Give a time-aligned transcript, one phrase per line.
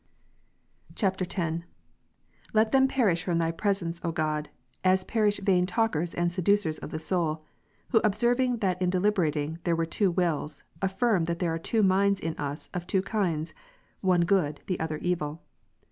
[0.93, 1.63] [X.] 23.
[2.55, 4.49] Let them, perish from Thy 2)resence, O God,
[4.83, 5.11] as ps.
[5.13, 5.13] 68,2.
[5.13, 7.45] perish vai7i talkers, and seducers of the soul:
[7.89, 8.53] who* observing Tit.
[8.53, 12.35] 1, that in deliberating there were two wills, affirm, that there• are two minds in
[12.39, 13.53] us of two kinds,
[13.99, 15.43] one good, the other evil.